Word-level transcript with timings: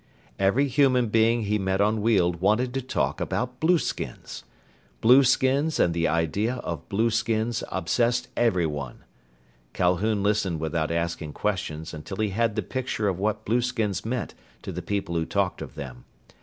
Every 0.39 0.67
human 0.67 1.09
being 1.09 1.43
he 1.43 1.59
met 1.59 1.79
on 1.79 2.01
Weald 2.01 2.41
wanted 2.41 2.73
to 2.73 2.81
talk 2.81 3.21
about 3.21 3.59
blueskins. 3.59 4.43
Blueskins 4.99 5.79
and 5.79 5.93
the 5.93 6.07
idea 6.07 6.55
of 6.55 6.89
blueskins 6.89 7.63
obsessed 7.71 8.27
everyone. 8.35 9.03
Calhoun 9.73 10.23
listened 10.23 10.59
without 10.59 10.89
asking 10.89 11.33
questions 11.33 11.93
until 11.93 12.17
he 12.17 12.29
had 12.29 12.55
the 12.55 12.63
picture 12.63 13.07
of 13.07 13.19
what 13.19 13.45
blueskins 13.45 14.03
meant 14.03 14.33
to 14.63 14.71
the 14.71 14.81
people 14.81 15.13
who 15.13 15.23
talked 15.27 15.61
of 15.61 15.75
them. 15.75 16.05